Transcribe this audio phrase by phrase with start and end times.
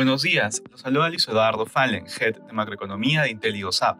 [0.00, 3.98] Buenos días, los saluda Luis Eduardo Fallen, Head de Macroeconomía de IntelliGoSap.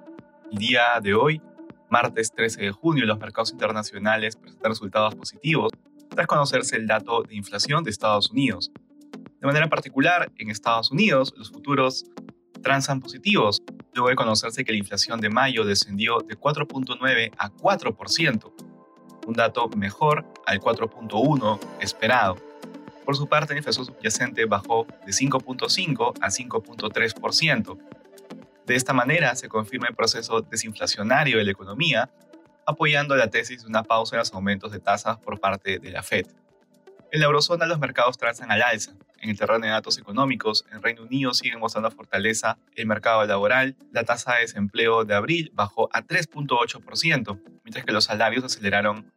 [0.51, 1.43] El día de hoy,
[1.91, 5.71] martes 13 de junio, los mercados internacionales presentan resultados positivos
[6.09, 8.73] tras conocerse el dato de inflación de Estados Unidos.
[9.41, 12.07] De manera particular, en Estados Unidos, los futuros
[12.63, 18.70] transan positivos, luego de conocerse que la inflación de mayo descendió de 4.9 a 4%,
[19.31, 22.37] un dato mejor al 4.1 esperado.
[23.05, 27.79] Por su parte, la inflación subyacente bajó de 5.5 a 5.3%.
[28.67, 32.11] De esta manera se confirma el proceso desinflacionario de la economía,
[32.67, 36.03] apoyando la tesis de una pausa en los aumentos de tasas por parte de la
[36.03, 36.27] Fed.
[37.13, 38.93] En la eurozona los mercados transan al alza.
[39.21, 43.77] En el terreno de datos económicos, en Reino Unido sigue mostrando fortaleza el mercado laboral.
[43.93, 49.13] La tasa de desempleo de abril bajó a 3.8%, mientras que los salarios aceleraron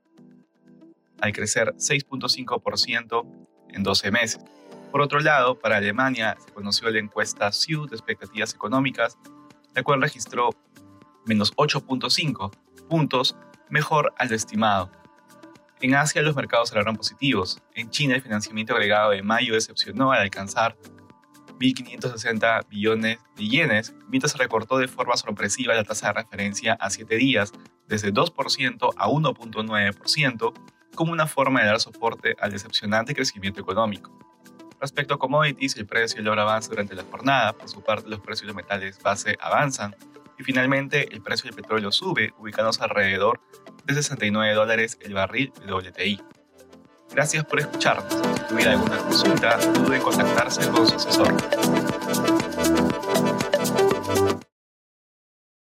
[1.24, 3.26] al crecer 6.5%
[3.70, 4.44] en 12 meses.
[4.92, 9.18] Por otro lado, para Alemania se conoció la encuesta SIU de expectativas económicas,
[9.74, 10.50] la cual registró
[11.26, 12.52] menos 8.5
[12.90, 13.38] puntos,
[13.70, 14.92] mejor al estimado.
[15.80, 17.64] En Asia los mercados cerraron positivos.
[17.74, 20.78] En China el financiamiento agregado de mayo decepcionó al alcanzar
[21.60, 26.90] 1.560 billones de yenes, mientras se recortó de forma sorpresiva la tasa de referencia a
[26.90, 27.54] 7 días,
[27.88, 30.54] desde 2% a 1.9%,
[30.96, 34.12] como una forma de dar soporte al decepcionante crecimiento económico.
[34.80, 38.20] Respecto a commodities, el precio del oro avanza durante la jornada, por su parte los
[38.20, 39.96] precios de los metales base avanzan
[40.38, 43.40] y finalmente el precio del petróleo sube, ubicándose alrededor
[43.86, 46.22] de 69 dólares el barril WTI.
[47.14, 48.12] Gracias por escucharnos.
[48.12, 52.33] Si tuviera alguna consulta, dude en contactarse con su asesor.